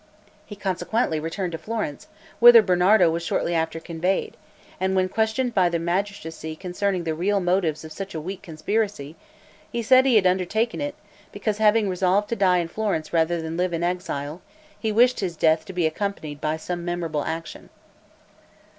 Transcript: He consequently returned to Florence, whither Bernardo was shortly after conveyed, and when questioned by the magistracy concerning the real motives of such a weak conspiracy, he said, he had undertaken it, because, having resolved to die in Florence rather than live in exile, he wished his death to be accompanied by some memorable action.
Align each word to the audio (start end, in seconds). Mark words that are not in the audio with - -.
He 0.47 0.55
consequently 0.55 1.19
returned 1.19 1.51
to 1.51 1.59
Florence, 1.59 2.07
whither 2.39 2.63
Bernardo 2.63 3.11
was 3.11 3.21
shortly 3.21 3.53
after 3.53 3.79
conveyed, 3.79 4.35
and 4.79 4.95
when 4.95 5.07
questioned 5.07 5.53
by 5.53 5.69
the 5.69 5.77
magistracy 5.77 6.55
concerning 6.55 7.03
the 7.03 7.13
real 7.13 7.39
motives 7.39 7.85
of 7.85 7.91
such 7.91 8.15
a 8.15 8.19
weak 8.19 8.41
conspiracy, 8.41 9.15
he 9.71 9.83
said, 9.83 10.07
he 10.07 10.15
had 10.15 10.25
undertaken 10.25 10.81
it, 10.81 10.95
because, 11.31 11.59
having 11.59 11.87
resolved 11.87 12.29
to 12.29 12.35
die 12.35 12.57
in 12.57 12.67
Florence 12.67 13.13
rather 13.13 13.43
than 13.43 13.57
live 13.57 13.73
in 13.73 13.83
exile, 13.83 14.41
he 14.79 14.91
wished 14.91 15.19
his 15.19 15.35
death 15.37 15.65
to 15.65 15.71
be 15.71 15.85
accompanied 15.85 16.41
by 16.41 16.57
some 16.57 16.83
memorable 16.83 17.23
action. 17.23 17.69